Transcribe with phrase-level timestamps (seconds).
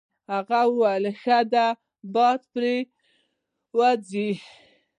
[0.31, 1.67] هغه وویل: ښه ده
[2.13, 2.75] باد پرې
[3.77, 4.31] وځي.